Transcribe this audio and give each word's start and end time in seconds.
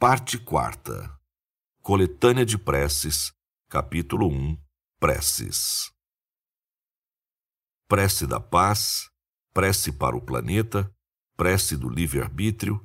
Parte 0.00 0.38
quarta. 0.38 1.14
Coletânea 1.82 2.46
de 2.46 2.56
Preces, 2.56 3.34
capítulo 3.68 4.28
1. 4.28 4.56
Preces. 4.98 5.92
Prece 7.86 8.26
da 8.26 8.40
paz, 8.40 9.10
prece 9.52 9.92
para 9.92 10.16
o 10.16 10.22
planeta, 10.22 10.90
prece 11.36 11.76
do 11.76 11.90
livre-arbítrio, 11.90 12.80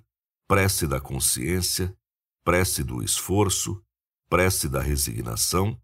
prece 0.45 0.85
da 0.85 0.99
consciência, 0.99 1.97
prece 2.43 2.83
do 2.83 3.01
esforço, 3.01 3.81
prece 4.29 4.67
da 4.67 4.81
resignação, 4.81 5.81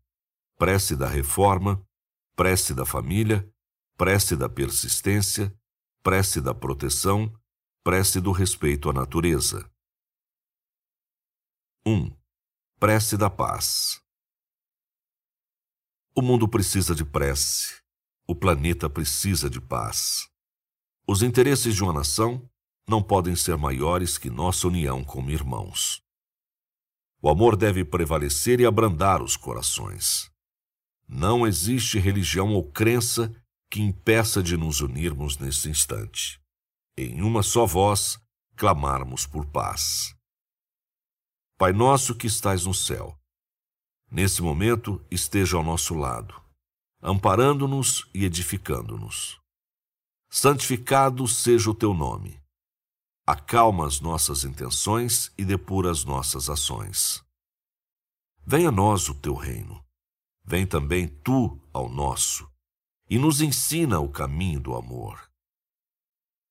prece 0.58 0.98
da 0.98 1.08
reforma, 1.08 1.82
prece 2.36 2.74
da 2.74 2.86
família, 2.86 3.50
prece 3.96 4.36
da 4.36 4.50
persistência, 4.50 5.58
prece 6.04 6.42
da 6.42 6.54
proteção, 6.54 7.34
prece 7.86 8.20
do 8.20 8.34
respeito 8.34 8.90
à 8.90 8.94
natureza. 8.94 9.71
1. 11.84 12.12
Prece 12.80 13.18
da 13.18 13.28
paz. 13.28 14.00
O 16.16 16.22
mundo 16.22 16.48
precisa 16.48 16.94
de 16.94 17.04
prece. 17.04 17.82
O 18.28 18.36
planeta 18.36 18.88
precisa 18.88 19.50
de 19.50 19.60
paz. 19.60 20.30
Os 21.08 21.24
interesses 21.24 21.74
de 21.74 21.84
uma 21.84 21.92
nação 21.92 22.48
não 22.88 23.02
podem 23.02 23.36
ser 23.36 23.58
maiores 23.58 24.20
que 24.20 24.30
nossa 24.30 24.68
união 24.68 25.04
como 25.04 25.32
irmãos. 25.32 26.04
O 27.20 27.28
amor 27.28 27.56
deve 27.56 27.84
prevalecer 27.84 28.60
e 28.60 28.66
abrandar 28.68 29.24
os 29.24 29.36
corações. 29.36 30.30
Não 31.08 31.48
existe 31.48 31.98
religião 31.98 32.54
ou 32.54 32.72
crença 32.72 33.36
que 33.72 33.82
impeça 33.82 34.44
de 34.44 34.56
nos 34.56 34.82
unirmos 34.82 35.40
nesse 35.40 35.68
instante. 35.68 36.40
Em 36.96 37.24
uma 37.24 37.42
só 37.42 37.66
voz, 37.66 38.20
clamarmos 38.56 39.26
por 39.26 39.48
paz. 39.48 40.16
Pai 41.62 41.74
nosso 41.74 42.16
que 42.16 42.26
estais 42.26 42.66
no 42.66 42.74
céu, 42.74 43.16
nesse 44.10 44.42
momento 44.42 45.00
esteja 45.12 45.58
ao 45.58 45.64
nosso 45.64 45.94
lado, 45.94 46.34
amparando-nos 47.00 48.10
e 48.16 48.26
edificando-nos. 48.26 49.40
Santificado 50.28 51.28
seja 51.28 51.70
o 51.70 51.76
teu 51.76 51.94
nome. 51.94 52.42
Acalma 53.28 53.86
as 53.86 54.00
nossas 54.00 54.44
intenções 54.44 55.32
e 55.38 55.46
depura 55.46 55.92
as 55.92 56.04
nossas 56.04 56.50
ações. 56.50 57.24
Venha 58.44 58.70
a 58.70 58.72
nós 58.72 59.08
o 59.08 59.14
teu 59.14 59.36
reino. 59.36 59.86
Vem 60.44 60.66
também 60.66 61.08
tu 61.08 61.62
ao 61.72 61.88
nosso 61.88 62.52
e 63.08 63.20
nos 63.20 63.40
ensina 63.40 64.00
o 64.00 64.10
caminho 64.10 64.60
do 64.60 64.74
amor. 64.74 65.30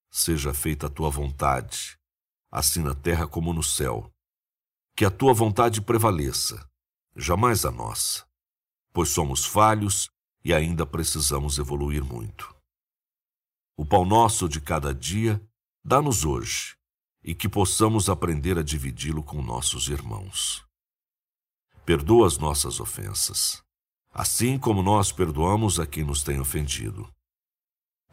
Seja 0.08 0.54
feita 0.54 0.86
a 0.86 0.88
tua 0.88 1.10
vontade, 1.10 1.98
assim 2.48 2.80
na 2.80 2.94
terra 2.94 3.26
como 3.26 3.52
no 3.52 3.64
céu 3.64 4.08
que 5.00 5.04
a 5.06 5.10
tua 5.10 5.32
vontade 5.32 5.80
prevaleça, 5.80 6.62
jamais 7.16 7.64
a 7.64 7.70
nossa, 7.70 8.26
pois 8.92 9.08
somos 9.08 9.46
falhos 9.46 10.10
e 10.44 10.52
ainda 10.52 10.84
precisamos 10.84 11.56
evoluir 11.56 12.04
muito. 12.04 12.54
O 13.78 13.86
pão 13.86 14.04
nosso 14.04 14.46
de 14.46 14.60
cada 14.60 14.94
dia 14.94 15.42
dá-nos 15.82 16.26
hoje 16.26 16.76
e 17.24 17.34
que 17.34 17.48
possamos 17.48 18.10
aprender 18.10 18.58
a 18.58 18.62
dividi-lo 18.62 19.22
com 19.22 19.40
nossos 19.40 19.88
irmãos. 19.88 20.66
Perdoa 21.86 22.26
as 22.26 22.36
nossas 22.36 22.78
ofensas, 22.78 23.62
assim 24.12 24.58
como 24.58 24.82
nós 24.82 25.10
perdoamos 25.10 25.80
a 25.80 25.86
quem 25.86 26.04
nos 26.04 26.22
tem 26.22 26.38
ofendido. 26.38 27.10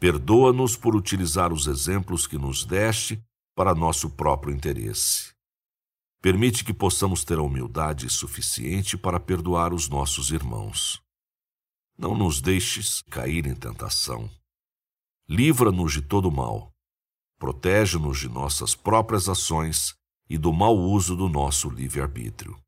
Perdoa-nos 0.00 0.74
por 0.74 0.96
utilizar 0.96 1.52
os 1.52 1.66
exemplos 1.66 2.26
que 2.26 2.38
nos 2.38 2.64
deste 2.64 3.22
para 3.54 3.74
nosso 3.74 4.08
próprio 4.08 4.54
interesse. 4.54 5.36
Permite 6.20 6.64
que 6.64 6.74
possamos 6.74 7.22
ter 7.22 7.38
a 7.38 7.42
humildade 7.42 8.10
suficiente 8.10 8.96
para 8.96 9.20
perdoar 9.20 9.72
os 9.72 9.88
nossos 9.88 10.30
irmãos. 10.30 11.00
Não 11.96 12.16
nos 12.16 12.40
deixes 12.40 13.02
cair 13.02 13.46
em 13.46 13.54
tentação. 13.54 14.28
Livra-nos 15.28 15.92
de 15.92 16.02
todo 16.02 16.30
mal. 16.30 16.72
Protege-nos 17.38 18.18
de 18.18 18.28
nossas 18.28 18.74
próprias 18.74 19.28
ações 19.28 19.94
e 20.28 20.36
do 20.36 20.52
mau 20.52 20.76
uso 20.76 21.14
do 21.14 21.28
nosso 21.28 21.70
livre-arbítrio. 21.70 22.60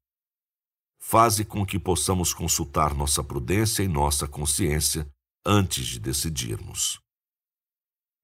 Faze 1.00 1.44
com 1.44 1.66
que 1.66 1.78
possamos 1.78 2.32
consultar 2.32 2.94
nossa 2.94 3.24
prudência 3.24 3.82
e 3.82 3.88
nossa 3.88 4.28
consciência 4.28 5.10
antes 5.44 5.86
de 5.86 5.98
decidirmos. 5.98 7.00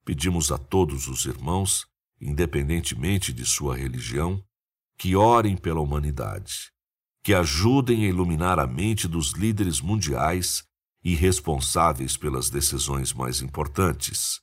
Pedimos 0.05 0.53
a 0.53 0.59
todos 0.59 1.09
os 1.09 1.25
irmãos, 1.25 1.85
independentemente 2.21 3.33
de 3.33 3.45
sua 3.45 3.77
religião, 3.77 4.41
que 4.97 5.15
orem 5.15 5.57
pela 5.57 5.81
humanidade, 5.81 6.73
que 7.23 7.35
ajudem 7.35 8.05
a 8.05 8.09
iluminar 8.09 8.59
a 8.59 8.67
mente 8.67 9.07
dos 9.07 9.33
líderes 9.33 9.81
mundiais 9.81 10.65
e 11.03 11.15
responsáveis 11.15 12.17
pelas 12.17 12.51
decisões 12.51 13.13
mais 13.13 13.41
importantes, 13.41 14.41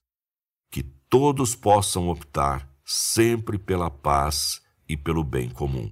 que 0.69 0.83
todos 0.83 1.55
possam 1.55 2.09
optar 2.09 2.69
sempre 2.85 3.57
pela 3.57 3.89
paz 3.89 4.61
e 4.87 4.95
pelo 4.95 5.23
bem 5.23 5.49
comum. 5.49 5.91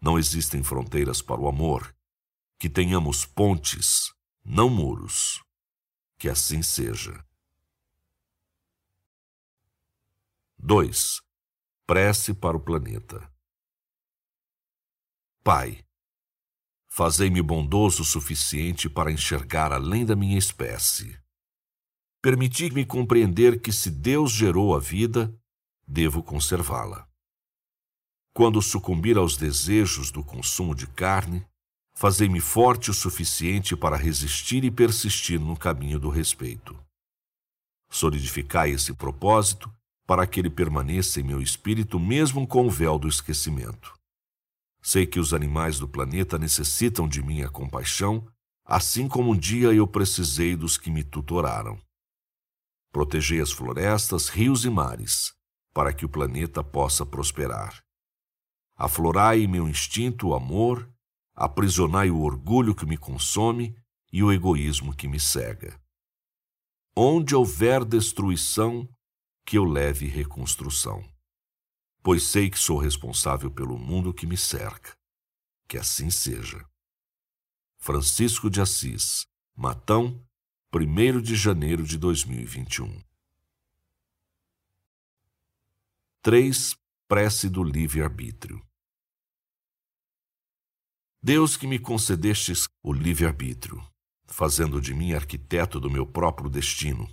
Não 0.00 0.18
existem 0.18 0.62
fronteiras 0.62 1.20
para 1.22 1.40
o 1.40 1.48
amor, 1.48 1.94
que 2.58 2.68
tenhamos 2.68 3.24
pontes, 3.24 4.12
não 4.44 4.68
muros. 4.68 5.42
Que 6.18 6.28
assim 6.28 6.62
seja. 6.62 7.24
2. 10.58 11.22
Prece 11.86 12.34
para 12.34 12.56
o 12.56 12.60
planeta. 12.60 13.30
Pai, 15.50 15.82
fazei-me 16.90 17.40
bondoso 17.40 18.02
o 18.02 18.04
suficiente 18.04 18.86
para 18.86 19.10
enxergar 19.10 19.72
além 19.72 20.04
da 20.04 20.14
minha 20.14 20.36
espécie. 20.36 21.18
Permiti-me 22.20 22.84
compreender 22.84 23.58
que 23.58 23.72
se 23.72 23.90
Deus 23.90 24.30
gerou 24.30 24.76
a 24.76 24.78
vida, 24.78 25.34
devo 25.86 26.22
conservá-la. 26.22 27.08
Quando 28.34 28.60
sucumbir 28.60 29.16
aos 29.16 29.38
desejos 29.38 30.10
do 30.10 30.22
consumo 30.22 30.74
de 30.74 30.86
carne, 30.86 31.46
fazei-me 31.94 32.42
forte 32.42 32.90
o 32.90 32.94
suficiente 32.94 33.74
para 33.74 33.96
resistir 33.96 34.64
e 34.64 34.70
persistir 34.70 35.40
no 35.40 35.56
caminho 35.56 35.98
do 35.98 36.10
respeito. 36.10 36.78
Solidificai 37.88 38.72
esse 38.72 38.92
propósito 38.92 39.74
para 40.06 40.26
que 40.26 40.40
ele 40.40 40.50
permaneça 40.50 41.20
em 41.20 41.24
meu 41.24 41.40
espírito 41.40 41.98
mesmo 41.98 42.46
com 42.46 42.66
o 42.66 42.70
véu 42.70 42.98
do 42.98 43.08
esquecimento. 43.08 43.97
Sei 44.90 45.06
que 45.06 45.20
os 45.20 45.34
animais 45.34 45.78
do 45.78 45.86
planeta 45.86 46.38
necessitam 46.38 47.06
de 47.06 47.22
minha 47.22 47.50
compaixão, 47.50 48.26
assim 48.64 49.06
como 49.06 49.32
um 49.32 49.36
dia 49.36 49.70
eu 49.70 49.86
precisei 49.86 50.56
dos 50.56 50.78
que 50.78 50.90
me 50.90 51.04
tutoraram. 51.04 51.78
Protegei 52.90 53.38
as 53.38 53.52
florestas, 53.52 54.30
rios 54.30 54.64
e 54.64 54.70
mares, 54.70 55.34
para 55.74 55.92
que 55.92 56.06
o 56.06 56.08
planeta 56.08 56.64
possa 56.64 57.04
prosperar. 57.04 57.84
Aflorai 58.78 59.46
meu 59.46 59.68
instinto 59.68 60.28
o 60.28 60.34
amor, 60.34 60.90
aprisionai 61.34 62.10
o 62.10 62.22
orgulho 62.22 62.74
que 62.74 62.86
me 62.86 62.96
consome 62.96 63.76
e 64.10 64.22
o 64.22 64.32
egoísmo 64.32 64.96
que 64.96 65.06
me 65.06 65.20
cega. 65.20 65.78
Onde 66.96 67.34
houver 67.34 67.84
destruição, 67.84 68.88
que 69.44 69.58
eu 69.58 69.64
leve 69.66 70.06
reconstrução 70.06 71.04
pois 72.02 72.22
sei 72.24 72.48
que 72.50 72.58
sou 72.58 72.78
responsável 72.78 73.50
pelo 73.50 73.78
mundo 73.78 74.14
que 74.14 74.26
me 74.26 74.36
cerca. 74.36 74.96
Que 75.66 75.76
assim 75.76 76.10
seja. 76.10 76.64
Francisco 77.78 78.50
de 78.50 78.60
Assis, 78.60 79.26
Matão, 79.54 80.24
1 80.72 81.20
de 81.20 81.34
janeiro 81.34 81.82
de 81.82 81.96
2021. 81.98 83.02
3. 86.22 86.76
Prece 87.06 87.48
do 87.48 87.62
livre-arbítrio. 87.62 88.62
Deus 91.22 91.56
que 91.56 91.66
me 91.66 91.78
concedestes 91.78 92.68
o 92.82 92.92
livre-arbítrio, 92.92 93.82
fazendo 94.26 94.80
de 94.80 94.92
mim 94.92 95.14
arquiteto 95.14 95.80
do 95.80 95.90
meu 95.90 96.06
próprio 96.06 96.50
destino, 96.50 97.08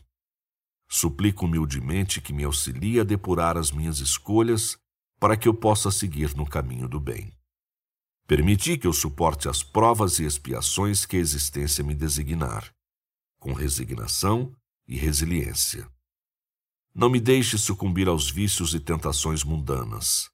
Suplico 0.87 1.45
humildemente 1.45 2.21
que 2.21 2.33
me 2.33 2.43
auxilie 2.43 2.99
a 2.99 3.03
depurar 3.03 3.57
as 3.57 3.71
minhas 3.71 3.99
escolhas 3.99 4.77
para 5.19 5.35
que 5.35 5.47
eu 5.47 5.53
possa 5.53 5.89
seguir 5.91 6.35
no 6.35 6.45
caminho 6.45 6.87
do 6.87 6.99
bem. 6.99 7.33
Permiti 8.27 8.77
que 8.77 8.87
eu 8.87 8.93
suporte 8.93 9.47
as 9.47 9.61
provas 9.61 10.19
e 10.19 10.25
expiações 10.25 11.05
que 11.05 11.15
a 11.15 11.19
existência 11.19 11.83
me 11.83 11.93
designar, 11.93 12.71
com 13.39 13.53
resignação 13.53 14.55
e 14.87 14.97
resiliência. 14.97 15.87
Não 16.93 17.09
me 17.09 17.19
deixe 17.19 17.57
sucumbir 17.57 18.07
aos 18.07 18.29
vícios 18.29 18.73
e 18.73 18.79
tentações 18.79 19.43
mundanas. 19.43 20.29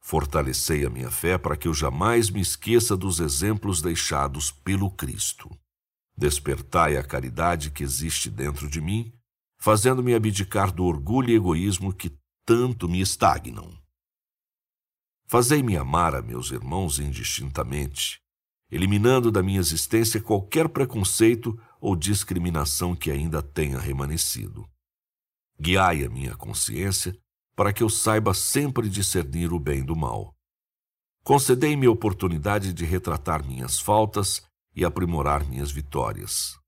Fortalecei 0.00 0.84
a 0.84 0.90
minha 0.90 1.10
fé 1.10 1.38
para 1.38 1.56
que 1.56 1.66
eu 1.66 1.74
jamais 1.74 2.28
me 2.28 2.40
esqueça 2.40 2.96
dos 2.96 3.18
exemplos 3.18 3.80
deixados 3.80 4.50
pelo 4.50 4.90
Cristo. 4.90 5.48
Despertai 6.16 6.96
a 6.96 7.02
caridade 7.02 7.70
que 7.70 7.82
existe 7.82 8.28
dentro 8.28 8.68
de 8.68 8.80
mim 8.80 9.12
fazendo-me 9.62 10.12
abdicar 10.12 10.72
do 10.72 10.84
orgulho 10.84 11.30
e 11.30 11.36
egoísmo 11.36 11.92
que 11.94 12.12
tanto 12.44 12.88
me 12.88 13.00
estagnam. 13.00 13.72
Fazei-me 15.28 15.76
amar 15.76 16.16
a 16.16 16.20
meus 16.20 16.50
irmãos 16.50 16.98
indistintamente, 16.98 18.20
eliminando 18.68 19.30
da 19.30 19.40
minha 19.40 19.60
existência 19.60 20.20
qualquer 20.20 20.68
preconceito 20.68 21.56
ou 21.80 21.94
discriminação 21.94 22.96
que 22.96 23.08
ainda 23.08 23.40
tenha 23.40 23.78
remanescido. 23.78 24.68
Guiai 25.60 26.04
a 26.04 26.10
minha 26.10 26.34
consciência 26.34 27.16
para 27.54 27.72
que 27.72 27.84
eu 27.84 27.88
saiba 27.88 28.34
sempre 28.34 28.88
discernir 28.88 29.52
o 29.52 29.60
bem 29.60 29.84
do 29.84 29.94
mal. 29.94 30.34
Concedei-me 31.22 31.86
a 31.86 31.90
oportunidade 31.92 32.72
de 32.72 32.84
retratar 32.84 33.46
minhas 33.46 33.78
faltas 33.78 34.42
e 34.74 34.84
aprimorar 34.84 35.48
minhas 35.48 35.70
vitórias. 35.70 36.60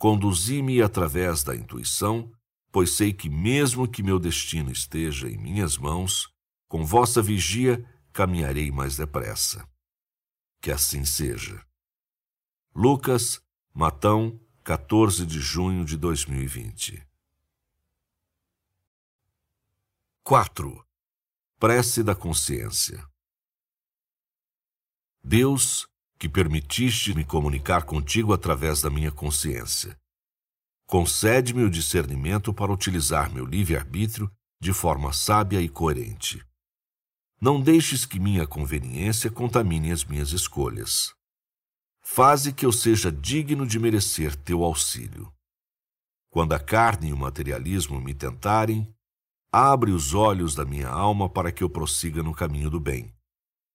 Conduzi-me 0.00 0.80
através 0.80 1.42
da 1.42 1.54
intuição, 1.54 2.32
pois 2.72 2.96
sei 2.96 3.12
que, 3.12 3.28
mesmo 3.28 3.86
que 3.86 4.02
meu 4.02 4.18
destino 4.18 4.72
esteja 4.72 5.28
em 5.28 5.36
minhas 5.36 5.76
mãos, 5.76 6.32
com 6.66 6.86
vossa 6.86 7.20
vigia 7.20 7.86
caminharei 8.10 8.70
mais 8.70 8.96
depressa. 8.96 9.68
Que 10.58 10.70
assim 10.70 11.04
seja. 11.04 11.62
Lucas, 12.74 13.42
Matão, 13.74 14.40
14 14.64 15.26
de 15.26 15.38
junho 15.38 15.84
de 15.84 15.98
2020. 15.98 17.06
4. 20.24 20.86
Prece 21.58 22.02
da 22.02 22.14
consciência. 22.14 23.06
Deus, 25.22 25.86
que 26.20 26.28
permitiste 26.28 27.14
me 27.14 27.24
comunicar 27.24 27.84
contigo 27.84 28.34
através 28.34 28.82
da 28.82 28.90
minha 28.90 29.10
consciência, 29.10 29.98
concede-me 30.86 31.62
o 31.62 31.70
discernimento 31.70 32.52
para 32.52 32.70
utilizar 32.70 33.32
meu 33.32 33.46
livre-arbítrio 33.46 34.30
de 34.60 34.70
forma 34.74 35.14
sábia 35.14 35.62
e 35.62 35.68
coerente. 35.68 36.44
Não 37.40 37.58
deixes 37.58 38.04
que 38.04 38.20
minha 38.20 38.46
conveniência 38.46 39.30
contamine 39.30 39.90
as 39.90 40.04
minhas 40.04 40.32
escolhas. 40.32 41.14
Faze 42.02 42.52
que 42.52 42.66
eu 42.66 42.72
seja 42.72 43.10
digno 43.10 43.66
de 43.66 43.78
merecer 43.78 44.36
teu 44.36 44.62
auxílio. 44.62 45.32
Quando 46.28 46.52
a 46.52 46.60
carne 46.60 47.08
e 47.08 47.12
o 47.14 47.16
materialismo 47.16 47.98
me 47.98 48.12
tentarem, 48.12 48.94
abre 49.50 49.90
os 49.90 50.12
olhos 50.12 50.54
da 50.54 50.66
minha 50.66 50.88
alma 50.88 51.30
para 51.30 51.50
que 51.50 51.64
eu 51.64 51.70
prossiga 51.70 52.22
no 52.22 52.34
caminho 52.34 52.68
do 52.68 52.78
bem, 52.78 53.10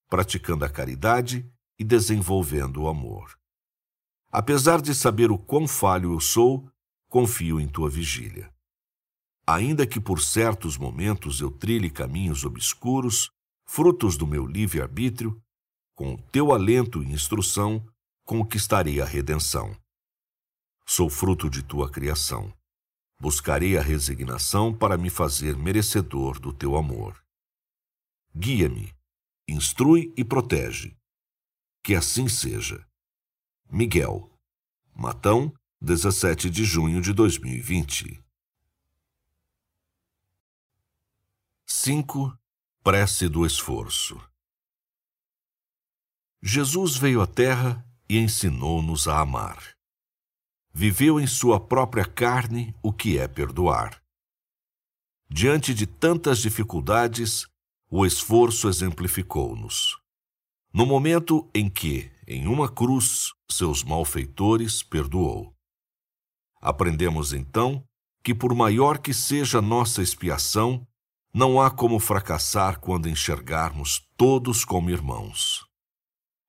praticando 0.07 0.63
a 0.63 0.69
caridade 0.69 1.44
e 1.77 1.83
desenvolvendo 1.83 2.83
o 2.83 2.88
amor. 2.88 3.38
Apesar 4.31 4.81
de 4.81 4.94
saber 4.94 5.31
o 5.31 5.38
quão 5.38 5.68
falho 5.68 6.13
eu 6.13 6.19
sou, 6.19 6.69
confio 7.10 7.60
em 7.60 7.68
tua 7.68 7.89
vigília. 7.89 8.54
Ainda 9.48 9.86
que 9.86 10.00
por 10.00 10.19
certos 10.19 10.77
momentos 10.77 11.39
eu 11.39 11.51
trilhe 11.51 11.89
caminhos 11.89 12.44
obscuros, 12.44 13.30
frutos 13.66 14.18
do 14.18 14.25
meu 14.25 14.45
livre-arbítrio, 14.45 15.42
com 15.94 16.16
o 16.16 16.18
teu 16.18 16.51
alento 16.51 17.04
e 17.04 17.12
instrução, 17.12 17.86
conquistarei 18.25 19.00
a 19.00 19.06
redenção. 19.06 19.78
Sou 20.86 21.10
fruto 21.10 21.50
de 21.50 21.63
tua 21.63 21.89
criação. 21.89 22.54
Buscarei 23.19 23.78
a 23.78 23.81
resignação 23.81 24.74
para 24.74 24.98
me 24.98 25.10
fazer 25.10 25.56
merecedor 25.56 26.39
do 26.39 26.51
teu 26.51 26.75
amor. 26.75 27.24
Guia-me, 28.36 28.94
instrui 29.48 30.13
e 30.18 30.24
protege. 30.24 30.98
Que 31.85 31.93
assim 31.93 32.27
seja. 32.27 32.83
Miguel, 33.69 34.35
Matão, 34.91 35.53
17 35.79 36.49
de 36.49 36.63
junho 36.63 36.99
de 36.99 37.13
2020. 37.13 38.19
5. 41.67 42.35
Prece 42.83 43.29
do 43.29 43.45
esforço. 43.45 44.19
Jesus 46.41 46.97
veio 46.97 47.21
à 47.21 47.27
Terra 47.27 47.87
e 48.09 48.17
ensinou-nos 48.17 49.07
a 49.07 49.19
amar 49.19 49.75
viveu 50.77 51.21
em 51.21 51.25
sua 51.25 51.57
própria 51.57 52.03
carne 52.03 52.75
o 52.83 52.91
que 52.91 53.17
é 53.17 53.29
perdoar. 53.29 54.03
Diante 55.29 55.73
de 55.73 55.87
tantas 55.87 56.39
dificuldades, 56.39 57.47
o 57.89 58.05
esforço 58.05 58.67
exemplificou-nos. 58.67 60.05
No 60.75 60.86
momento 60.86 61.50
em 61.56 61.69
que, 61.69 62.12
em 62.27 62.48
uma 62.48 62.68
cruz, 62.68 63.31
seus 63.50 63.81
malfeitores 63.81 64.83
perdoou. 64.83 65.56
Aprendemos 66.60 67.31
então 67.31 67.81
que, 68.22 68.36
por 68.36 68.54
maior 68.54 68.98
que 68.98 69.13
seja 69.13 69.62
nossa 69.62 70.01
expiação, 70.01 70.86
não 71.33 71.62
há 71.62 71.72
como 71.72 71.98
fracassar 71.98 72.81
quando 72.81 73.07
enxergarmos 73.07 74.06
todos 74.18 74.66
como 74.66 74.89
irmãos. 74.89 75.66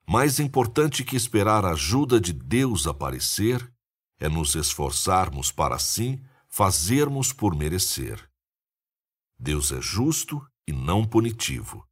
Mais 0.05 0.41
importante 0.41 1.05
que 1.05 1.15
esperar 1.15 1.65
a 1.65 1.71
ajuda 1.71 2.21
de 2.21 2.33
Deus 2.33 2.89
aparecer 2.89 3.73
é 4.19 4.29
nos 4.29 4.57
esforçarmos 4.57 5.53
para 5.53 5.77
assim 5.77 6.21
fazermos 6.49 7.33
por 7.33 7.55
merecer. 7.55 8.29
Deus 9.39 9.71
é 9.71 9.81
justo 9.81 10.45
e 10.67 10.73
não 10.73 11.05
punitivo. 11.05 11.87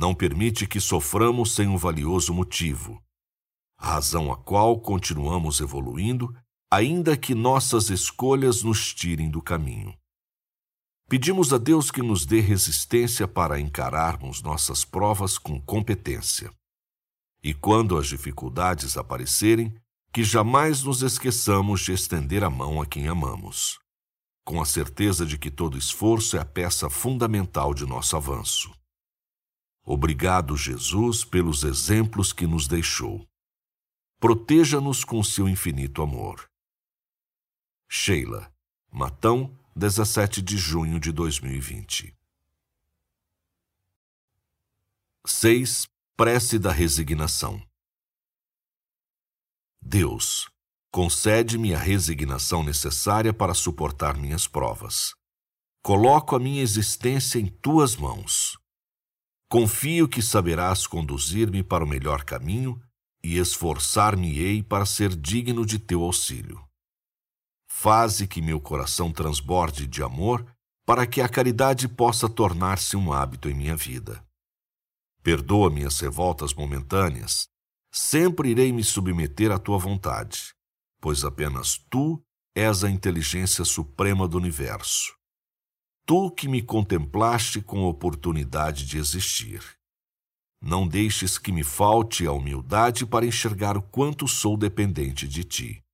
Não 0.00 0.14
permite 0.14 0.66
que 0.66 0.80
soframos 0.80 1.54
sem 1.54 1.68
um 1.68 1.76
valioso 1.76 2.32
motivo, 2.32 2.98
razão 3.78 4.32
a 4.32 4.36
qual 4.38 4.80
continuamos 4.80 5.60
evoluindo, 5.60 6.34
ainda 6.72 7.18
que 7.18 7.34
nossas 7.34 7.90
escolhas 7.90 8.62
nos 8.62 8.94
tirem 8.94 9.30
do 9.30 9.42
caminho. 9.42 9.94
Pedimos 11.06 11.52
a 11.52 11.58
Deus 11.58 11.90
que 11.90 12.00
nos 12.00 12.24
dê 12.24 12.40
resistência 12.40 13.28
para 13.28 13.60
encararmos 13.60 14.40
nossas 14.40 14.86
provas 14.86 15.36
com 15.36 15.60
competência. 15.60 16.50
E 17.42 17.52
quando 17.52 17.98
as 17.98 18.06
dificuldades 18.06 18.96
aparecerem, 18.96 19.70
que 20.14 20.24
jamais 20.24 20.82
nos 20.82 21.02
esqueçamos 21.02 21.82
de 21.82 21.92
estender 21.92 22.42
a 22.42 22.48
mão 22.48 22.80
a 22.80 22.86
quem 22.86 23.06
amamos, 23.06 23.78
com 24.46 24.62
a 24.62 24.64
certeza 24.64 25.26
de 25.26 25.36
que 25.36 25.50
todo 25.50 25.76
esforço 25.76 26.38
é 26.38 26.40
a 26.40 26.44
peça 26.46 26.88
fundamental 26.88 27.74
de 27.74 27.84
nosso 27.84 28.16
avanço. 28.16 28.79
Obrigado, 29.84 30.56
Jesus, 30.56 31.24
pelos 31.24 31.64
exemplos 31.64 32.32
que 32.32 32.46
nos 32.46 32.68
deixou. 32.68 33.26
Proteja-nos 34.18 35.04
com 35.04 35.22
seu 35.24 35.48
infinito 35.48 36.02
amor. 36.02 36.48
Sheila, 37.88 38.52
Matão, 38.92 39.58
17 39.74 40.42
de 40.42 40.56
junho 40.58 41.00
de 41.00 41.10
2020. 41.10 42.14
6. 45.26 45.88
Prece 46.16 46.58
da 46.58 46.70
Resignação. 46.70 47.62
Deus, 49.80 50.50
concede-me 50.90 51.74
a 51.74 51.78
resignação 51.78 52.62
necessária 52.62 53.32
para 53.32 53.54
suportar 53.54 54.16
minhas 54.16 54.46
provas. 54.46 55.14
Coloco 55.82 56.36
a 56.36 56.38
minha 56.38 56.62
existência 56.62 57.38
em 57.38 57.46
tuas 57.46 57.96
mãos. 57.96 58.59
Confio 59.50 60.08
que 60.08 60.22
saberás 60.22 60.86
conduzir-me 60.86 61.62
para 61.62 61.84
o 61.84 61.88
melhor 61.88 62.24
caminho 62.24 62.80
e 63.22 63.36
esforçar-me-ei 63.36 64.62
para 64.62 64.86
ser 64.86 65.14
digno 65.14 65.66
de 65.66 65.78
teu 65.78 66.02
auxílio. 66.02 66.64
Faze 67.68 68.26
que 68.26 68.40
meu 68.40 68.60
coração 68.60 69.12
transborde 69.12 69.86
de 69.86 70.02
amor 70.02 70.46
para 70.86 71.06
que 71.06 71.20
a 71.20 71.28
caridade 71.28 71.88
possa 71.88 72.28
tornar-se 72.28 72.96
um 72.96 73.12
hábito 73.12 73.48
em 73.48 73.54
minha 73.54 73.76
vida. 73.76 74.24
Perdoa 75.22 75.68
minhas 75.68 75.98
revoltas 76.00 76.54
momentâneas, 76.54 77.50
Sempre 77.92 78.50
irei 78.50 78.72
me 78.72 78.84
submeter 78.84 79.50
à 79.50 79.58
tua 79.58 79.76
vontade, 79.76 80.54
pois 81.00 81.24
apenas 81.24 81.76
tu 81.90 82.22
és 82.54 82.84
a 82.84 82.90
inteligência 82.90 83.64
suprema 83.64 84.28
do 84.28 84.36
universo. 84.36 85.19
Tu 86.10 86.28
que 86.32 86.48
me 86.48 86.60
contemplaste 86.60 87.62
com 87.62 87.84
oportunidade 87.84 88.84
de 88.84 88.98
existir. 88.98 89.62
Não 90.60 90.84
deixes 90.84 91.38
que 91.38 91.52
me 91.52 91.62
falte 91.62 92.26
a 92.26 92.32
humildade 92.32 93.06
para 93.06 93.24
enxergar 93.24 93.76
o 93.76 93.82
quanto 93.82 94.26
sou 94.26 94.56
dependente 94.56 95.28
de 95.28 95.44
ti. 95.44 95.84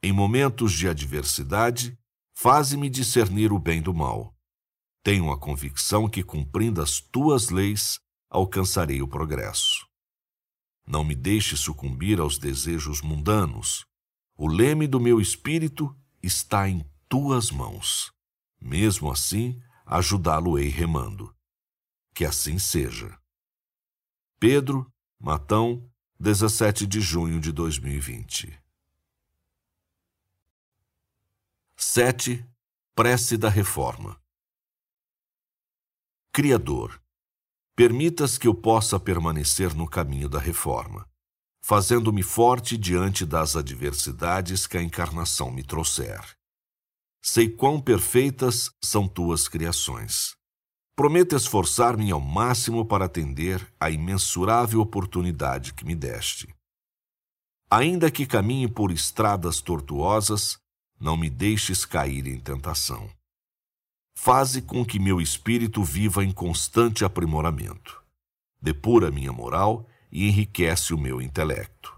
Em 0.00 0.12
momentos 0.12 0.72
de 0.72 0.88
adversidade, 0.88 1.98
faze-me 2.32 2.88
discernir 2.88 3.52
o 3.52 3.58
bem 3.58 3.82
do 3.82 3.92
mal. 3.92 4.32
Tenho 5.02 5.32
a 5.32 5.36
convicção 5.36 6.08
que, 6.08 6.22
cumprindo 6.22 6.80
as 6.80 7.00
tuas 7.00 7.50
leis, 7.50 7.98
alcançarei 8.30 9.02
o 9.02 9.08
progresso. 9.08 9.84
Não 10.86 11.02
me 11.02 11.16
deixe 11.16 11.56
sucumbir 11.56 12.20
aos 12.20 12.38
desejos 12.38 13.02
mundanos. 13.02 13.84
O 14.36 14.46
leme 14.46 14.86
do 14.86 15.00
meu 15.00 15.20
espírito 15.20 15.92
está 16.22 16.68
em 16.68 16.88
tuas 17.08 17.50
mãos. 17.50 18.16
Mesmo 18.60 19.10
assim, 19.10 19.60
ajudá-lo-ei 19.86 20.68
remando. 20.68 21.34
Que 22.14 22.24
assim 22.24 22.58
seja. 22.58 23.18
Pedro, 24.38 24.92
Matão, 25.18 25.88
17 26.20 26.86
de 26.86 27.00
junho 27.00 27.40
de 27.40 27.52
2020. 27.52 28.58
7. 31.76 32.44
Prece 32.94 33.36
da 33.36 33.48
Reforma. 33.48 34.20
Criador, 36.32 37.00
permitas 37.74 38.36
que 38.36 38.46
eu 38.46 38.54
possa 38.54 38.98
permanecer 38.98 39.74
no 39.74 39.88
caminho 39.88 40.28
da 40.28 40.38
reforma, 40.38 41.08
fazendo-me 41.60 42.22
forte 42.22 42.76
diante 42.76 43.24
das 43.24 43.56
adversidades 43.56 44.66
que 44.66 44.76
a 44.76 44.82
encarnação 44.82 45.50
me 45.50 45.62
trouxer. 45.64 46.37
Sei 47.22 47.48
quão 47.48 47.80
perfeitas 47.80 48.70
são 48.82 49.08
tuas 49.08 49.48
criações. 49.48 50.36
Prometo 50.96 51.36
esforçar-me 51.36 52.10
ao 52.10 52.20
máximo 52.20 52.84
para 52.84 53.04
atender 53.04 53.66
à 53.78 53.90
imensurável 53.90 54.80
oportunidade 54.80 55.72
que 55.72 55.84
me 55.84 55.94
deste. 55.94 56.48
Ainda 57.70 58.10
que 58.10 58.26
caminhe 58.26 58.66
por 58.66 58.90
estradas 58.90 59.60
tortuosas, 59.60 60.58
não 60.98 61.16
me 61.16 61.30
deixes 61.30 61.84
cair 61.84 62.26
em 62.26 62.40
tentação. 62.40 63.10
Faze 64.16 64.62
com 64.62 64.84
que 64.84 64.98
meu 64.98 65.20
espírito 65.20 65.84
viva 65.84 66.24
em 66.24 66.32
constante 66.32 67.04
aprimoramento. 67.04 68.02
Depura 68.60 69.10
minha 69.10 69.32
moral 69.32 69.86
e 70.10 70.26
enriquece 70.26 70.92
o 70.92 70.98
meu 70.98 71.22
intelecto, 71.22 71.96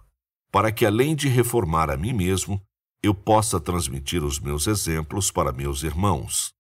para 0.51 0.71
que, 0.71 0.85
além 0.85 1.17
de 1.17 1.29
reformar 1.29 1.89
a 1.89 1.97
mim 1.97 2.13
mesmo, 2.13 2.61
eu 3.03 3.15
possa 3.15 3.59
transmitir 3.59 4.23
os 4.23 4.39
meus 4.39 4.67
exemplos 4.67 5.31
para 5.31 5.53
meus 5.53 5.83
irmãos. 5.83 6.53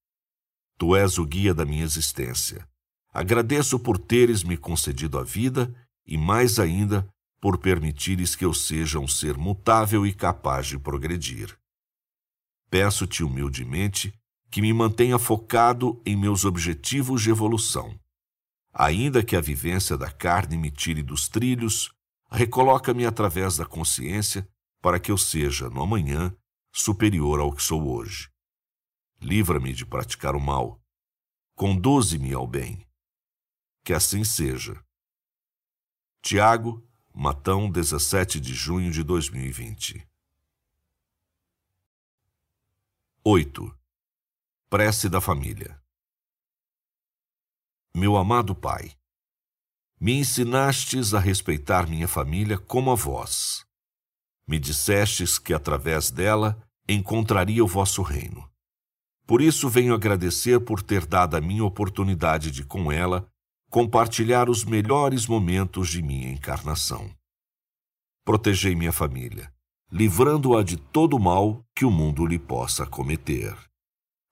Tu 0.78 0.96
és 0.96 1.18
o 1.18 1.26
guia 1.26 1.52
da 1.52 1.64
minha 1.64 1.84
existência. 1.84 2.66
Agradeço 3.12 3.78
por 3.78 3.98
teres 3.98 4.42
me 4.42 4.56
concedido 4.56 5.18
a 5.18 5.22
vida 5.22 5.74
e, 6.06 6.16
mais 6.16 6.58
ainda, 6.58 7.06
por 7.40 7.58
permitires 7.58 8.34
que 8.34 8.44
eu 8.44 8.54
seja 8.54 8.98
um 8.98 9.08
ser 9.08 9.36
mutável 9.36 10.06
e 10.06 10.14
capaz 10.14 10.66
de 10.66 10.78
progredir. 10.78 11.56
Peço-te 12.70 13.22
humildemente 13.22 14.14
que 14.50 14.62
me 14.62 14.72
mantenha 14.72 15.18
focado 15.18 16.00
em 16.06 16.16
meus 16.16 16.44
objetivos 16.44 17.22
de 17.22 17.30
evolução. 17.30 17.98
Ainda 18.72 19.22
que 19.22 19.36
a 19.36 19.40
vivência 19.40 19.96
da 19.96 20.10
carne 20.10 20.56
me 20.56 20.70
tire 20.70 21.02
dos 21.02 21.28
trilhos, 21.28 21.90
recoloca-me 22.30 23.04
através 23.04 23.56
da 23.56 23.66
consciência 23.66 24.48
para 24.80 24.98
que 24.98 25.10
eu 25.10 25.18
seja, 25.18 25.68
no 25.68 25.82
amanhã, 25.82 26.34
superior 26.72 27.40
ao 27.40 27.54
que 27.54 27.62
sou 27.62 27.94
hoje. 27.94 28.30
Livra-me 29.20 29.72
de 29.72 29.84
praticar 29.84 30.34
o 30.34 30.40
mal. 30.40 30.82
Conduze-me 31.54 32.32
ao 32.32 32.46
bem. 32.46 32.86
Que 33.84 33.92
assim 33.92 34.24
seja. 34.24 34.82
Tiago, 36.22 36.86
Matão, 37.14 37.70
17 37.70 38.40
de 38.40 38.54
junho 38.54 38.90
de 38.90 39.02
2020. 39.02 40.08
8. 43.22 43.78
Prece 44.70 45.08
da 45.08 45.20
Família 45.20 45.82
Meu 47.94 48.16
amado 48.16 48.54
Pai, 48.54 48.96
me 50.00 50.14
ensinastes 50.14 51.12
a 51.12 51.18
respeitar 51.18 51.86
minha 51.86 52.08
família 52.08 52.56
como 52.56 52.90
a 52.90 52.94
vós. 52.94 53.66
Me 54.50 54.58
dissestes 54.58 55.38
que 55.38 55.54
através 55.54 56.10
dela 56.10 56.60
encontraria 56.88 57.62
o 57.62 57.68
vosso 57.68 58.02
reino. 58.02 58.50
Por 59.24 59.40
isso 59.40 59.68
venho 59.68 59.94
agradecer 59.94 60.58
por 60.58 60.82
ter 60.82 61.06
dado 61.06 61.36
a 61.36 61.40
minha 61.40 61.64
oportunidade 61.64 62.50
de, 62.50 62.64
com 62.64 62.90
ela, 62.90 63.28
compartilhar 63.70 64.50
os 64.50 64.64
melhores 64.64 65.28
momentos 65.28 65.88
de 65.88 66.02
minha 66.02 66.28
encarnação. 66.28 67.08
Protegei 68.24 68.74
minha 68.74 68.90
família, 68.90 69.52
livrando-a 69.88 70.64
de 70.64 70.76
todo 70.76 71.14
o 71.14 71.20
mal 71.20 71.64
que 71.72 71.84
o 71.84 71.90
mundo 71.92 72.26
lhe 72.26 72.40
possa 72.40 72.84
cometer. 72.84 73.56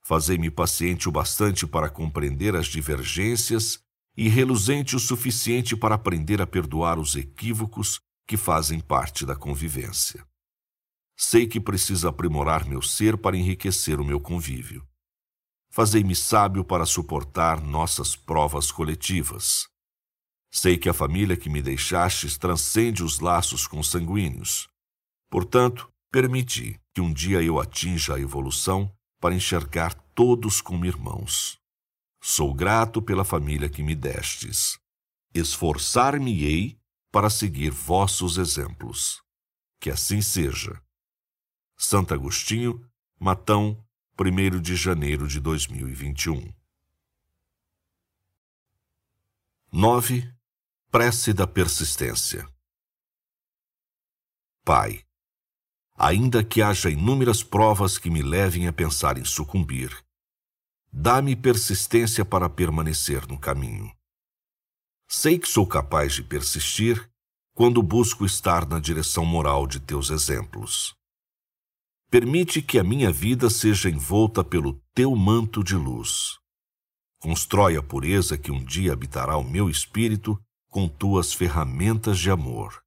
Fazei-me 0.03 0.51
paciente 0.51 1.09
o 1.09 1.13
bastante 1.13 1.65
para 1.65 1.89
compreender 1.89 2.57
as 2.57 2.67
divergências 2.67 3.79
e 4.17 4.29
reluzente 4.29 4.97
o 4.97 4.99
suficiente 4.99 5.77
para 5.77 5.95
aprender 5.95 6.43
a 6.43 6.47
perdoar 6.47 6.99
os 6.99 7.15
equívocos 7.15 8.01
que 8.29 8.37
fazem 8.37 8.79
parte 8.79 9.25
da 9.25 9.35
convivência. 9.35 10.23
Sei 11.17 11.49
que 11.49 11.59
preciso 11.59 12.07
aprimorar 12.07 12.69
meu 12.69 12.83
ser 12.83 13.17
para 13.17 13.39
enriquecer 13.39 13.99
o 13.99 14.05
meu 14.05 14.21
convívio. 14.21 14.87
Fazei-me 15.71 16.15
sábio 16.15 16.63
para 16.63 16.85
suportar 16.85 17.63
nossas 17.63 18.15
provas 18.15 18.71
coletivas. 18.71 19.67
Sei 20.51 20.77
que 20.77 20.91
a 20.91 20.95
família 20.95 21.39
que 21.39 21.49
me 21.49 21.63
deixastes 21.63 22.37
transcende 22.37 23.03
os 23.03 23.19
laços 23.19 23.67
consanguíneos. 23.67 24.69
Portanto, 25.31 25.91
permiti 26.13 26.79
que 26.95 27.01
um 27.01 27.13
dia 27.13 27.43
eu 27.43 27.59
atinja 27.59 28.15
a 28.15 28.21
evolução 28.21 28.93
para 29.19 29.35
enxergar 29.35 29.95
todos 30.15 30.61
como 30.61 30.85
irmãos. 30.85 31.59
Sou 32.23 32.53
grato 32.53 33.01
pela 33.01 33.25
família 33.25 33.71
que 33.71 33.83
me 33.83 33.95
destes. 33.95 34.79
Esforçar-me-ei 35.35 36.78
para 37.11 37.31
seguir 37.31 37.71
vossos 37.71 38.39
exemplos. 38.39 39.23
Que 39.81 39.91
assim 39.91 40.21
seja. 40.21 40.81
Santo 41.77 42.13
Agostinho, 42.13 42.85
Matão, 43.19 43.83
1 44.19 44.61
de 44.61 44.75
janeiro 44.75 45.29
de 45.29 45.41
2021. 45.41 46.53
9. 49.71 50.35
Prece 50.91 51.33
da 51.33 51.47
persistência. 51.47 52.49
Pai, 54.65 55.05
ainda 55.95 56.43
que 56.43 56.63
haja 56.63 56.91
inúmeras 56.91 57.43
provas 57.43 57.99
que 57.99 58.11
me 58.11 58.23
levem 58.23 58.67
a 58.67 58.73
pensar 58.73 59.19
em 59.19 59.25
sucumbir. 59.25 59.95
Dá-me 60.93 61.37
persistência 61.37 62.25
para 62.25 62.49
permanecer 62.49 63.27
no 63.27 63.39
caminho. 63.39 63.98
Sei 65.11 65.39
que 65.39 65.49
sou 65.49 65.67
capaz 65.67 66.15
de 66.15 66.23
persistir 66.23 67.11
quando 67.55 67.83
busco 67.83 68.27
estar 68.27 68.69
na 68.69 68.79
direção 68.79 69.25
moral 69.25 69.67
de 69.67 69.81
teus 69.81 70.11
exemplos. 70.11 70.95
Permite 72.11 72.61
que 72.61 72.79
a 72.79 72.85
minha 72.85 73.11
vida 73.11 73.49
seja 73.49 73.89
envolta 73.89 74.45
pelo 74.45 74.79
teu 74.95 75.17
manto 75.17 75.65
de 75.65 75.75
luz. 75.75 76.39
Constrói 77.19 77.77
a 77.77 77.83
pureza 77.83 78.37
que 78.37 78.53
um 78.53 78.63
dia 78.63 78.93
habitará 78.93 79.39
o 79.39 79.43
meu 79.43 79.71
espírito 79.71 80.39
com 80.69 80.87
tuas 80.87 81.33
ferramentas 81.33 82.19
de 82.19 82.31
amor. 82.31 82.79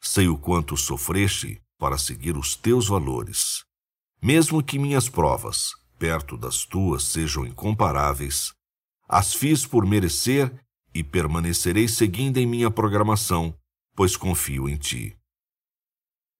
Sei 0.00 0.28
o 0.28 0.38
quanto 0.38 0.76
sofreste 0.76 1.60
para 1.76 1.98
seguir 1.98 2.36
os 2.36 2.54
teus 2.54 2.86
valores. 2.86 3.64
Mesmo 4.22 4.62
que 4.62 4.78
minhas 4.78 5.08
provas, 5.08 5.70
perto 5.98 6.36
das 6.36 6.64
tuas, 6.64 7.02
sejam 7.02 7.44
incomparáveis, 7.44 8.52
as 9.08 9.34
fiz 9.34 9.66
por 9.66 9.84
merecer 9.84 10.64
e 10.94 11.02
permanecerei 11.02 11.88
seguindo 11.88 12.38
em 12.38 12.46
minha 12.46 12.70
programação, 12.70 13.58
pois 13.94 14.16
confio 14.16 14.68
em 14.68 14.76
ti. 14.76 15.18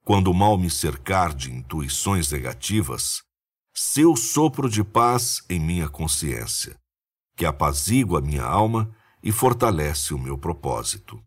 Quando 0.05 0.31
o 0.31 0.35
mal 0.35 0.57
me 0.57 0.71
cercar 0.71 1.35
de 1.35 1.51
intuições 1.51 2.31
negativas, 2.31 3.23
seu 3.75 4.15
sopro 4.15 4.71
de 4.71 4.85
paz 4.85 5.43
em 5.51 5.59
minha 5.59 5.89
consciência, 5.89 6.79
que 7.37 7.45
apazigua 7.45 8.21
minha 8.21 8.45
alma 8.45 8.95
e 9.23 9.33
fortalece 9.33 10.15
o 10.15 10.19
meu 10.19 10.39
propósito. 10.39 11.21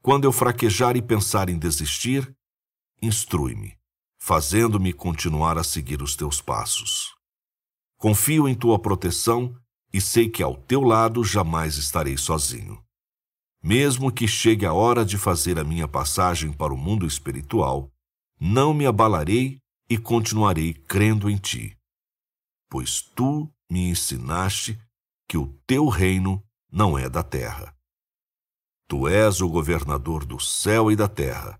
Quando 0.00 0.24
eu 0.24 0.32
fraquejar 0.32 0.96
e 0.96 1.02
pensar 1.02 1.48
em 1.48 1.58
desistir, 1.58 2.34
instrui-me, 3.02 3.76
fazendo-me 4.18 4.92
continuar 4.92 5.58
a 5.58 5.64
seguir 5.64 6.00
os 6.00 6.16
teus 6.16 6.40
passos. 6.40 7.14
Confio 7.98 8.48
em 8.48 8.54
tua 8.54 8.78
proteção 8.78 9.54
e 9.94 10.00
sei 10.00 10.28
que 10.28 10.42
ao 10.42 10.56
teu 10.56 10.82
lado 10.82 11.22
jamais 11.22 11.76
estarei 11.76 12.18
sozinho. 12.18 12.84
Mesmo 13.62 14.12
que 14.12 14.26
chegue 14.26 14.66
a 14.66 14.74
hora 14.74 15.04
de 15.04 15.16
fazer 15.16 15.58
a 15.58 15.64
minha 15.64 15.86
passagem 15.86 16.52
para 16.52 16.74
o 16.74 16.76
mundo 16.76 17.06
espiritual, 17.06 17.88
não 18.40 18.74
me 18.74 18.84
abalarei 18.84 19.60
e 19.88 19.96
continuarei 19.96 20.74
crendo 20.74 21.30
em 21.30 21.36
ti, 21.36 21.78
pois 22.68 23.00
tu 23.00 23.48
me 23.70 23.88
ensinaste 23.88 24.76
que 25.28 25.38
o 25.38 25.46
teu 25.66 25.86
reino 25.86 26.42
não 26.68 26.98
é 26.98 27.08
da 27.08 27.22
terra. 27.22 27.72
Tu 28.88 29.06
és 29.06 29.40
o 29.40 29.48
governador 29.48 30.26
do 30.26 30.40
céu 30.40 30.90
e 30.90 30.96
da 30.96 31.08
terra 31.08 31.58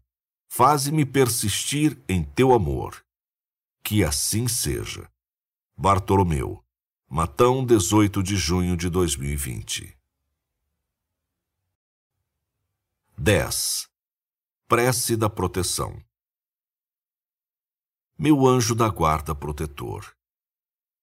Faze-me 0.57 1.05
persistir 1.05 2.01
em 2.09 2.23
teu 2.23 2.53
amor. 2.53 3.05
Que 3.83 4.05
assim 4.05 4.47
seja. 4.47 5.11
Bartolomeu, 5.77 6.64
Matão, 7.17 7.65
18 7.65 8.25
de 8.25 8.35
junho 8.35 8.77
de 8.77 8.91
2020. 8.91 9.97
10. 13.17 13.89
Prece 14.67 15.17
da 15.17 15.31
proteção. 15.31 16.03
Meu 18.19 18.45
anjo 18.45 18.75
da 18.75 18.89
guarda 18.89 19.33
protetor. 19.33 20.13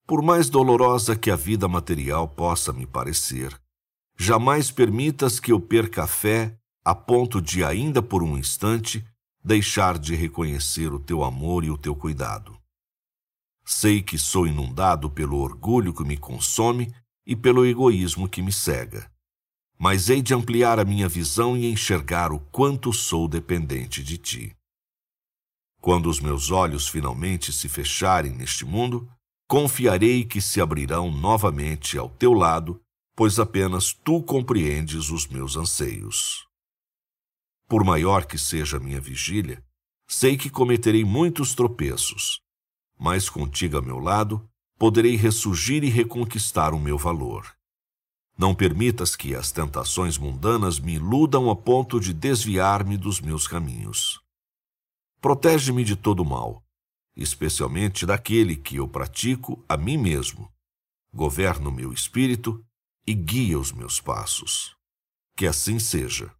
Por 0.05 0.21
mais 0.21 0.49
dolorosa 0.49 1.15
que 1.15 1.31
a 1.31 1.37
vida 1.37 1.69
material 1.69 2.27
possa 2.27 2.73
me 2.73 2.85
parecer, 2.85 3.57
jamais 4.19 4.69
permitas 4.69 5.39
que 5.39 5.53
eu 5.53 5.61
perca 5.61 6.03
a 6.03 6.07
fé 6.07 6.59
a 6.83 6.93
ponto 6.93 7.41
de, 7.41 7.63
ainda 7.63 8.01
por 8.01 8.21
um 8.21 8.37
instante, 8.37 9.01
deixar 9.41 9.97
de 9.97 10.13
reconhecer 10.13 10.91
o 10.91 10.99
teu 10.99 11.23
amor 11.23 11.63
e 11.63 11.71
o 11.71 11.77
teu 11.77 11.95
cuidado. 11.95 12.60
Sei 13.63 14.01
que 14.01 14.17
sou 14.17 14.47
inundado 14.47 15.09
pelo 15.09 15.37
orgulho 15.37 15.93
que 15.93 16.03
me 16.03 16.17
consome 16.17 16.93
e 17.25 17.35
pelo 17.35 17.65
egoísmo 17.65 18.27
que 18.27 18.41
me 18.41 18.51
cega. 18.51 19.09
mas 19.83 20.09
hei 20.11 20.21
de 20.21 20.31
ampliar 20.31 20.77
a 20.77 20.85
minha 20.85 21.09
visão 21.09 21.57
e 21.57 21.65
enxergar 21.65 22.31
o 22.31 22.39
quanto 22.39 22.93
sou 22.93 23.27
dependente 23.27 24.03
de 24.03 24.15
ti. 24.15 24.55
Quando 25.81 26.07
os 26.07 26.19
meus 26.19 26.51
olhos 26.51 26.87
finalmente 26.87 27.51
se 27.51 27.67
fecharem 27.67 28.31
neste 28.31 28.63
mundo, 28.63 29.09
confiarei 29.47 30.23
que 30.23 30.39
se 30.39 30.61
abrirão 30.61 31.11
novamente 31.11 31.97
ao 31.97 32.07
teu 32.07 32.31
lado, 32.31 32.79
pois 33.15 33.39
apenas 33.39 33.91
tu 33.91 34.21
compreendes 34.21 35.09
os 35.09 35.25
meus 35.25 35.57
anseios. 35.57 36.45
Por 37.67 37.83
maior 37.83 38.27
que 38.27 38.37
seja 38.37 38.77
a 38.77 38.79
minha 38.79 39.01
vigília, 39.01 39.63
sei 40.07 40.37
que 40.37 40.51
cometerei 40.51 41.03
muitos 41.03 41.55
tropeços, 41.55 42.39
mas 43.01 43.27
contigo 43.27 43.79
a 43.79 43.81
meu 43.81 43.97
lado, 43.97 44.47
poderei 44.77 45.15
ressurgir 45.15 45.83
e 45.83 45.89
reconquistar 45.89 46.71
o 46.71 46.79
meu 46.79 46.99
valor. 46.99 47.51
Não 48.37 48.53
permitas 48.53 49.15
que 49.15 49.33
as 49.33 49.51
tentações 49.51 50.19
mundanas 50.19 50.79
me 50.79 50.93
iludam 50.93 51.49
a 51.49 51.55
ponto 51.55 51.99
de 51.99 52.13
desviar-me 52.13 52.97
dos 52.97 53.19
meus 53.19 53.47
caminhos. 53.47 54.21
Protege-me 55.19 55.83
de 55.83 55.95
todo 55.95 56.23
mal, 56.23 56.63
especialmente 57.15 58.05
daquele 58.05 58.55
que 58.55 58.75
eu 58.75 58.87
pratico 58.87 59.65
a 59.67 59.75
mim 59.75 59.97
mesmo. 59.97 60.47
Governa 61.11 61.69
o 61.69 61.73
meu 61.73 61.91
espírito 61.91 62.63
e 63.07 63.15
guia 63.15 63.57
os 63.57 63.71
meus 63.71 63.99
passos. 63.99 64.75
Que 65.35 65.47
assim 65.47 65.79
seja. 65.79 66.31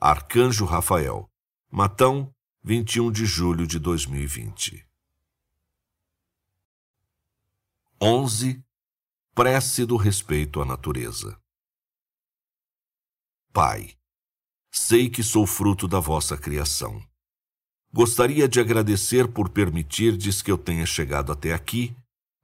Arcanjo 0.00 0.64
Rafael, 0.64 1.28
Matão, 1.70 2.32
21 2.62 3.12
de 3.12 3.26
julho 3.26 3.66
de 3.66 3.78
2020. 3.78 4.86
11. 8.06 8.62
Prece 9.34 9.86
do 9.86 9.96
respeito 9.96 10.60
à 10.60 10.64
natureza. 10.64 11.40
Pai, 13.52 13.96
sei 14.70 15.08
que 15.08 15.22
sou 15.22 15.46
fruto 15.46 15.88
da 15.88 16.00
vossa 16.00 16.36
criação 16.36 17.02
Gostaria 17.94 18.48
de 18.48 18.58
agradecer 18.58 19.28
por 19.28 19.48
permitirdes 19.48 20.42
que 20.42 20.50
eu 20.50 20.58
tenha 20.58 20.84
chegado 20.84 21.30
até 21.30 21.52
aqui, 21.52 21.94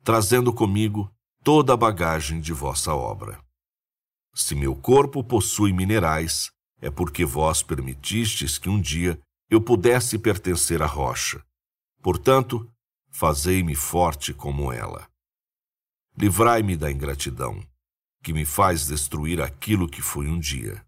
trazendo 0.04 0.52
comigo 0.52 1.10
toda 1.42 1.74
a 1.74 1.76
bagagem 1.76 2.40
de 2.40 2.52
vossa 2.52 2.94
obra. 2.94 3.36
Se 4.32 4.54
meu 4.54 4.76
corpo 4.76 5.24
possui 5.24 5.72
minerais, 5.72 6.52
é 6.80 6.88
porque 6.88 7.24
vós 7.24 7.64
permitistes 7.64 8.58
que 8.58 8.68
um 8.68 8.80
dia 8.80 9.20
eu 9.50 9.60
pudesse 9.60 10.20
pertencer 10.20 10.80
à 10.82 10.86
rocha. 10.86 11.44
Portanto, 12.00 12.70
fazei-me 13.10 13.74
forte 13.74 14.32
como 14.32 14.72
ela. 14.72 15.09
Livrai-me 16.20 16.76
da 16.76 16.92
ingratidão, 16.92 17.60
que 18.22 18.32
me 18.32 18.44
faz 18.44 18.86
destruir 18.86 19.40
aquilo 19.40 19.88
que 19.88 20.02
fui 20.02 20.28
um 20.28 20.38
dia 20.38 20.84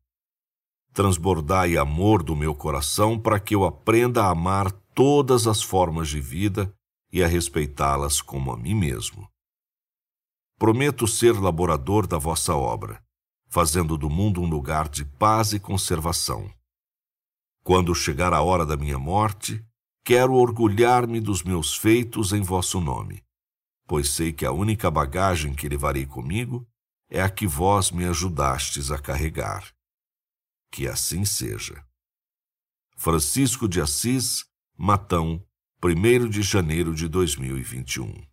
transbordai 0.92 1.76
amor 1.76 2.22
do 2.22 2.36
meu 2.36 2.54
coração 2.54 3.18
para 3.18 3.40
que 3.40 3.54
eu 3.54 3.64
aprenda 3.64 4.24
a 4.24 4.30
amar 4.30 4.70
todas 4.94 5.46
as 5.46 5.62
formas 5.62 6.08
de 6.08 6.20
vida 6.20 6.72
e 7.10 7.22
a 7.22 7.26
respeitá-las 7.26 8.20
como 8.20 8.52
a 8.52 8.56
mim 8.56 8.74
mesmo. 8.74 9.26
Prometo 10.58 11.08
ser 11.08 11.32
laborador 11.32 12.06
da 12.06 12.18
vossa 12.18 12.54
obra, 12.54 13.02
fazendo 13.48 13.96
do 13.96 14.08
mundo 14.08 14.40
um 14.40 14.48
lugar 14.48 14.88
de 14.88 15.04
paz 15.04 15.52
e 15.52 15.58
conservação. 15.58 16.50
Quando 17.64 17.94
chegar 17.94 18.32
a 18.34 18.42
hora 18.42 18.66
da 18.66 18.76
minha 18.76 18.98
morte, 18.98 19.64
quero 20.04 20.34
orgulhar-me 20.34 21.20
dos 21.20 21.42
meus 21.42 21.76
feitos 21.76 22.32
em 22.32 22.42
vosso 22.42 22.80
nome, 22.80 23.22
pois 23.92 24.08
sei 24.08 24.32
que 24.32 24.46
a 24.46 24.50
única 24.50 24.90
bagagem 24.90 25.52
que 25.52 25.68
levarei 25.68 26.06
comigo 26.06 26.66
é 27.10 27.20
a 27.20 27.28
que 27.28 27.46
vós 27.46 27.90
me 27.90 28.06
ajudastes 28.06 28.90
a 28.90 28.98
carregar. 28.98 29.70
Que 30.70 30.88
assim 30.88 31.26
seja. 31.26 31.84
Francisco 32.96 33.68
de 33.68 33.82
Assis, 33.82 34.46
Matão, 34.78 35.46
1 35.84 36.30
de 36.30 36.40
janeiro 36.40 36.94
de 36.94 37.06
2021 37.06 38.31